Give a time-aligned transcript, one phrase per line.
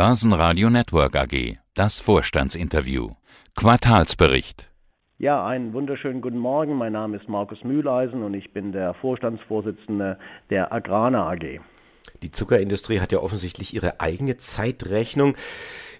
[0.00, 1.58] Börsenradio Network AG.
[1.74, 3.10] Das Vorstandsinterview.
[3.54, 4.70] Quartalsbericht.
[5.18, 6.74] Ja, einen wunderschönen guten Morgen.
[6.76, 10.18] Mein Name ist Markus Mühleisen und ich bin der Vorstandsvorsitzende
[10.48, 11.60] der Agrana AG.
[12.22, 15.36] Die Zuckerindustrie hat ja offensichtlich ihre eigene Zeitrechnung.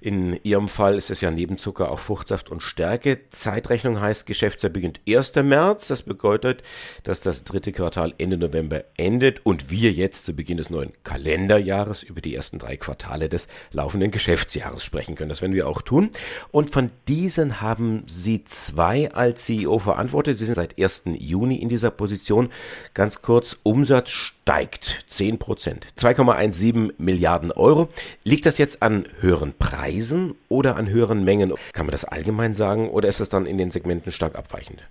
[0.03, 3.29] In Ihrem Fall ist es ja neben Zucker auch Fruchtsaft und Stärke.
[3.29, 5.35] Zeitrechnung heißt, Geschäftsjahr beginnt 1.
[5.35, 5.89] März.
[5.89, 6.63] Das bedeutet,
[7.03, 12.03] dass das dritte Quartal Ende November endet und wir jetzt zu Beginn des neuen Kalenderjahres
[12.03, 15.29] über die ersten drei Quartale des laufenden Geschäftsjahres sprechen können.
[15.29, 16.11] Das werden wir auch tun.
[16.51, 20.39] Und von diesen haben Sie zwei als CEO verantwortet.
[20.39, 21.03] Sie sind seit 1.
[21.19, 22.49] Juni in dieser Position.
[22.95, 25.87] Ganz kurz, Umsatz steigt 10 Prozent.
[25.99, 27.91] 2,17 Milliarden Euro.
[28.25, 29.90] Liegt das jetzt an höheren Preisen?
[29.91, 31.53] Preisen oder an höheren Mengen?
[31.73, 34.87] Kann man das allgemein sagen oder ist das dann in den Segmenten stark abweichend?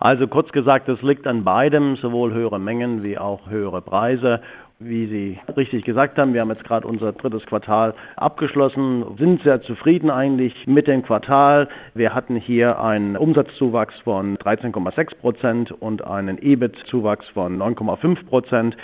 [0.00, 4.40] Also kurz gesagt, es liegt an beidem, sowohl höhere Mengen wie auch höhere Preise.
[4.80, 9.62] Wie Sie richtig gesagt haben, wir haben jetzt gerade unser drittes Quartal abgeschlossen, sind sehr
[9.62, 11.68] zufrieden eigentlich mit dem Quartal.
[11.94, 18.76] Wir hatten hier einen Umsatzzuwachs von 13,6 Prozent und einen EBIT-Zuwachs von 9,5 Prozent.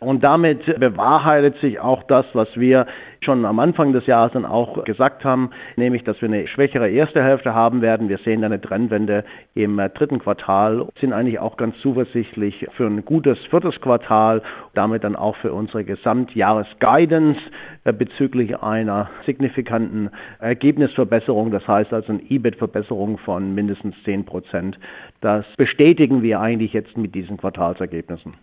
[0.00, 2.86] Und damit bewahrheitet sich auch das, was wir
[3.22, 7.22] schon am Anfang des Jahres dann auch gesagt haben, nämlich, dass wir eine schwächere erste
[7.22, 8.08] Hälfte haben werden.
[8.08, 13.38] Wir sehen eine Trendwende im dritten Quartal, sind eigentlich auch ganz zuversichtlich für ein gutes
[13.50, 14.42] viertes Quartal,
[14.74, 17.38] damit dann auch für unsere Gesamtjahresguidance
[17.84, 24.78] äh, bezüglich einer signifikanten Ergebnisverbesserung, das heißt also eine EBIT-Verbesserung von mindestens 10 Prozent.
[25.20, 28.34] Das bestätigen wir eigentlich jetzt mit diesen Quartalsergebnissen.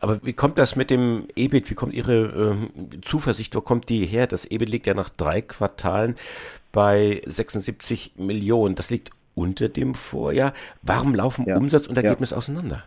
[0.00, 1.70] Aber wie kommt das mit dem EBIT?
[1.70, 3.54] Wie kommt Ihre äh, Zuversicht?
[3.54, 4.26] Wo kommt die her?
[4.26, 6.16] Das EBIT liegt ja nach drei Quartalen
[6.72, 8.74] bei 76 Millionen.
[8.74, 10.52] Das liegt unter dem Vorjahr.
[10.82, 11.56] Warum laufen ja.
[11.56, 12.36] Umsatz und Ergebnis ja.
[12.36, 12.84] auseinander?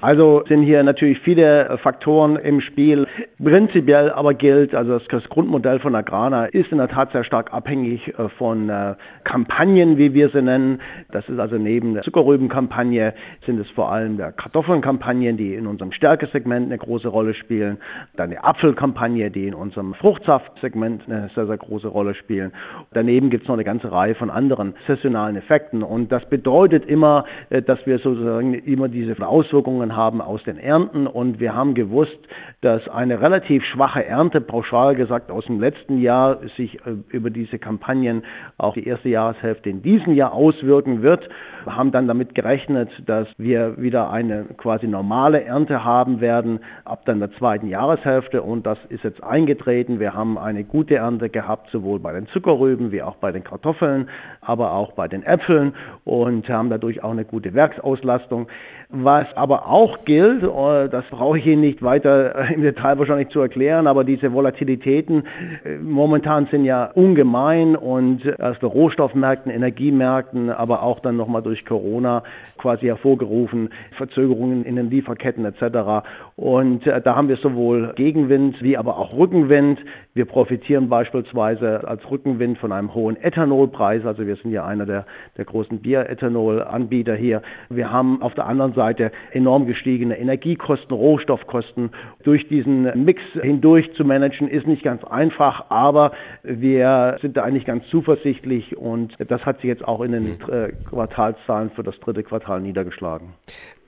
[0.00, 3.06] Also sind hier natürlich viele äh, Faktoren im Spiel.
[3.42, 8.08] Prinzipiell aber gilt, also das, Grundmodell von Agrana ist in der Tat sehr stark abhängig
[8.18, 10.80] äh, von äh, Kampagnen, wie wir sie nennen.
[11.12, 13.12] Das ist also neben der Zuckerrübenkampagne
[13.44, 17.76] sind es vor allem der Kartoffelnkampagnen, die in unserem Stärkesegment eine große Rolle spielen.
[18.16, 22.52] Dann die Apfelkampagne, die in unserem Fruchtsaftsegment eine sehr, sehr große Rolle spielen.
[22.94, 25.82] Daneben gibt es noch eine ganze Reihe von anderen saisonalen Effekten.
[25.82, 31.06] Und das bedeutet immer, dass wir sozusagen immer diese Auswirkungen Erfahrungen haben aus den Ernten
[31.06, 32.18] und wir haben gewusst,
[32.62, 37.58] dass eine relativ schwache Ernte, pauschal gesagt, aus dem letzten Jahr sich äh, über diese
[37.58, 38.22] Kampagnen
[38.58, 41.28] auch die erste Jahreshälfte in diesem Jahr auswirken wird.
[41.64, 47.02] Wir haben dann damit gerechnet, dass wir wieder eine quasi normale Ernte haben werden ab
[47.04, 50.00] dann der zweiten Jahreshälfte und das ist jetzt eingetreten.
[50.00, 54.08] Wir haben eine gute Ernte gehabt, sowohl bei den Zuckerrüben wie auch bei den Kartoffeln,
[54.40, 55.74] aber auch bei den Äpfeln
[56.04, 58.48] und haben dadurch auch eine gute Werksauslastung.
[58.92, 63.28] Was aber auch gilt, äh, das brauche ich Ihnen nicht weiter äh, im Detail wahrscheinlich
[63.28, 65.22] zu erklären, aber diese Volatilitäten
[65.64, 71.64] äh, momentan sind ja ungemein und aus der Rohstoffmärkten, Energiemärkten, aber auch dann nochmal durch
[71.64, 72.24] Corona
[72.58, 76.04] quasi hervorgerufen, Verzögerungen in den Lieferketten etc.
[76.36, 79.78] Und da haben wir sowohl Gegenwind wie aber auch Rückenwind.
[80.12, 85.06] Wir profitieren beispielsweise als Rückenwind von einem hohen Ethanolpreis, also wir sind ja einer der,
[85.38, 87.40] der großen Bierethanol-Anbieter hier.
[87.70, 91.90] Wir haben auf der anderen Seite Seite enorm gestiegene Energiekosten, Rohstoffkosten.
[92.22, 97.66] Durch diesen Mix hindurch zu managen ist nicht ganz einfach, aber wir sind da eigentlich
[97.66, 102.22] ganz zuversichtlich und das hat sich jetzt auch in den äh, Quartalszahlen für das dritte
[102.22, 103.34] Quartal niedergeschlagen.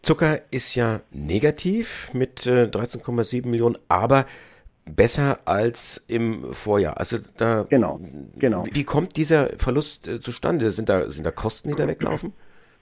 [0.02, 4.26] Zucker ist ja negativ mit 13,7 äh, Millionen, aber
[4.84, 6.98] besser als im Vorjahr.
[6.98, 8.00] Also da genau,
[8.38, 8.64] genau.
[8.70, 10.70] Wie kommt dieser Verlust äh, zustande?
[10.72, 12.32] Sind da sind da Kosten, die da weglaufen?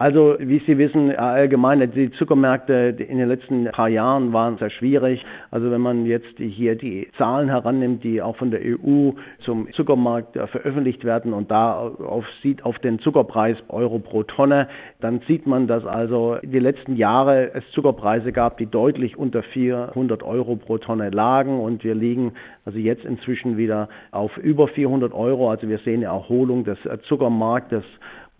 [0.01, 5.23] Also, wie Sie wissen, allgemein, die Zuckermärkte in den letzten paar Jahren waren sehr schwierig.
[5.51, 9.11] Also, wenn man jetzt hier die Zahlen herannimmt, die auch von der EU
[9.45, 14.69] zum Zuckermarkt veröffentlicht werden und da auf, sieht auf den Zuckerpreis Euro pro Tonne,
[15.01, 20.23] dann sieht man, dass also die letzten Jahre es Zuckerpreise gab, die deutlich unter 400
[20.23, 22.33] Euro pro Tonne lagen und wir liegen
[22.65, 25.51] also jetzt inzwischen wieder auf über 400 Euro.
[25.51, 27.85] Also wir sehen eine Erholung des Zuckermarktes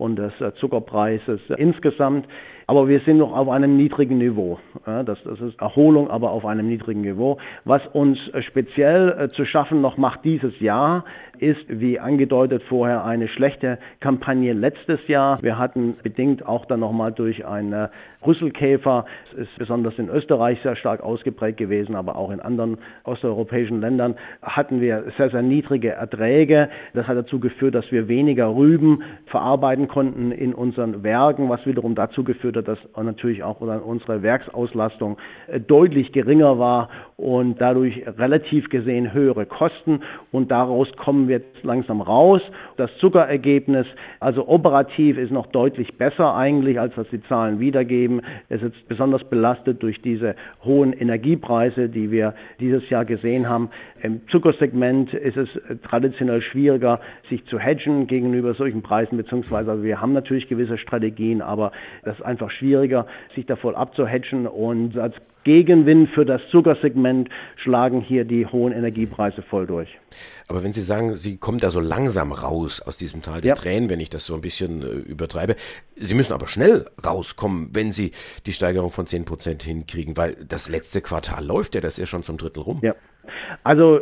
[0.01, 2.25] und des äh, Zuckerpreises insgesamt.
[2.67, 4.57] Aber wir sind noch auf einem niedrigen Niveau.
[4.85, 7.37] Das, das ist Erholung, aber auf einem niedrigen Niveau.
[7.65, 11.03] Was uns äh, speziell äh, zu schaffen noch macht dieses Jahr,
[11.37, 15.41] ist, wie angedeutet vorher, eine schlechte Kampagne letztes Jahr.
[15.41, 17.89] Wir hatten bedingt auch dann nochmal durch eine
[18.25, 24.15] Rüsselkäfer ist besonders in Österreich sehr stark ausgeprägt gewesen, aber auch in anderen osteuropäischen Ländern
[24.41, 26.69] hatten wir sehr, sehr niedrige Erträge.
[26.93, 31.95] Das hat dazu geführt, dass wir weniger Rüben verarbeiten konnten in unseren Werken, was wiederum
[31.95, 36.89] dazu geführt hat, dass natürlich auch unsere Werksauslastung äh, deutlich geringer war
[37.21, 40.01] und dadurch relativ gesehen höhere Kosten.
[40.31, 42.41] Und daraus kommen wir jetzt langsam raus.
[42.77, 43.85] Das Zuckerergebnis,
[44.19, 48.21] also operativ, ist noch deutlich besser eigentlich, als was die Zahlen wiedergeben.
[48.49, 53.69] Es ist besonders belastet durch diese hohen Energiepreise, die wir dieses Jahr gesehen haben.
[54.01, 55.49] Im Zuckersegment ist es
[55.83, 61.43] traditionell schwieriger, sich zu hedgen gegenüber solchen Preisen, beziehungsweise also wir haben natürlich gewisse Strategien,
[61.43, 61.71] aber
[62.03, 65.13] das ist einfach schwieriger, sich davor abzuhedgen und als
[65.43, 67.10] Gegenwind für das Zuckersegment
[67.55, 69.89] schlagen hier die hohen Energiepreise voll durch.
[70.47, 73.55] Aber wenn Sie sagen, Sie kommen da so langsam raus aus diesem Tal der ja.
[73.55, 75.55] Tränen, wenn ich das so ein bisschen äh, übertreibe,
[75.95, 78.11] Sie müssen aber schnell rauskommen, wenn Sie
[78.45, 82.05] die Steigerung von 10 Prozent hinkriegen, weil das letzte Quartal läuft ja, das ist ja
[82.05, 82.79] schon zum Drittel rum.
[82.81, 82.95] Ja.
[83.63, 84.01] Also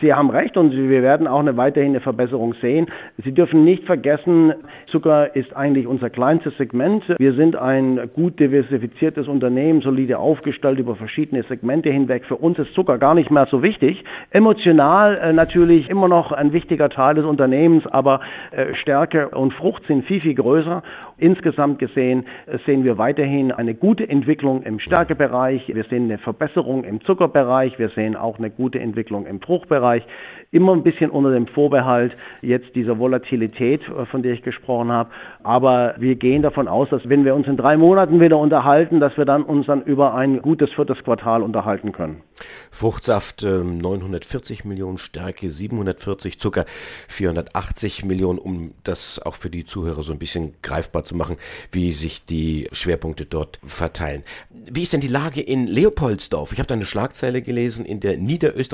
[0.00, 2.86] Sie haben recht und wir werden auch eine weiterhin eine Verbesserung sehen.
[3.22, 4.54] Sie dürfen nicht vergessen,
[4.86, 7.04] Zucker ist eigentlich unser kleinstes Segment.
[7.18, 12.24] Wir sind ein gut diversifiziertes Unternehmen, solide aufgestellt über verschiedene Segmente hinweg.
[12.26, 14.04] Für uns ist Zucker gar nicht mehr so wichtig.
[14.30, 18.20] Emotional äh, natürlich immer noch ein wichtiger Teil des Unternehmens, aber
[18.52, 20.82] äh, Stärke und Frucht sind viel, viel größer.
[21.16, 25.72] Insgesamt gesehen äh, sehen wir weiterhin eine gute Entwicklung im Stärkebereich.
[25.74, 27.78] Wir sehen eine Verbesserung im Zuckerbereich.
[27.78, 30.04] Wir sehen auch eine gute Entwicklung im Fruchtbereich.
[30.52, 35.10] Immer ein bisschen unter dem Vorbehalt jetzt dieser Volatilität, äh, von der ich gesprochen habe.
[35.42, 39.16] Aber wir gehen davon aus, dass wenn wir uns in drei Monaten wieder unterhalten, dass
[39.16, 42.22] wir dann uns dann über ein gutes viertes Quartal unterhalten können.
[42.70, 46.64] Fruchtsaft 940 ähm, Millionen, Stärke 740, Zucker
[47.08, 51.36] 480 Millionen, um das auch für die Zuhörer so ein bisschen greifbar zu machen,
[51.70, 54.24] wie sich die Schwerpunkte dort verteilen.
[54.50, 56.52] Wie ist denn die Lage in Leopoldsdorf?
[56.52, 58.16] Ich habe da eine Schlagzeile gelesen in der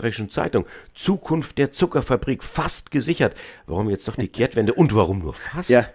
[0.00, 0.66] Niederösterreichischen Zeitung.
[0.94, 3.34] Zukunft der Zuckerfabrik fast gesichert.
[3.66, 5.68] Warum jetzt doch die Kehrtwende und warum nur fast?
[5.68, 5.86] Ja.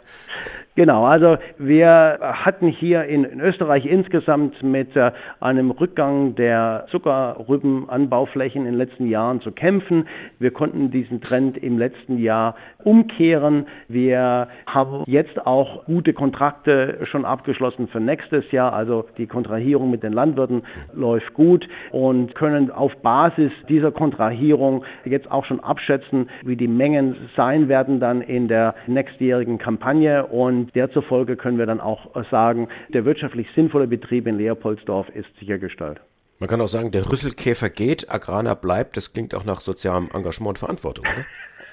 [0.77, 8.73] Genau, also wir hatten hier in, Österreich insgesamt mit äh, einem Rückgang der Zuckerrübenanbauflächen in
[8.73, 10.05] den letzten Jahren zu kämpfen.
[10.37, 13.67] Wir konnten diesen Trend im letzten Jahr umkehren.
[13.87, 18.73] Wir haben jetzt auch gute Kontrakte schon abgeschlossen für nächstes Jahr.
[18.73, 20.63] Also die Kontrahierung mit den Landwirten
[20.93, 27.15] läuft gut und können auf Basis dieser Kontrahierung jetzt auch schon abschätzen, wie die Mengen
[27.37, 32.69] sein werden dann in der nächstjährigen Kampagne und und derzufolge können wir dann auch sagen,
[32.89, 36.01] der wirtschaftlich sinnvolle Betrieb in Leopoldsdorf ist sichergestellt.
[36.39, 38.97] Man kann auch sagen, der Rüsselkäfer geht, Agrana bleibt.
[38.97, 41.25] Das klingt auch nach sozialem Engagement und Verantwortung, oder?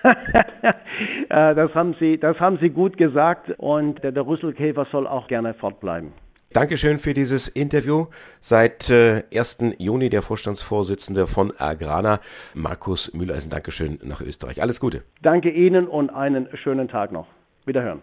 [1.29, 5.27] Äh, das, haben Sie, das haben Sie gut gesagt und der, der Rüsselkäfer soll auch
[5.27, 6.13] gerne fortbleiben.
[6.53, 8.07] Dankeschön für dieses Interview.
[8.41, 9.75] Seit äh, 1.
[9.79, 12.21] Juni der Vorstandsvorsitzende von Agrana,
[12.55, 13.51] Markus Mühleisen.
[13.51, 14.61] Dankeschön nach Österreich.
[14.61, 15.03] Alles Gute.
[15.23, 17.27] Danke Ihnen und einen schönen Tag noch.
[17.65, 18.03] Wiederhören.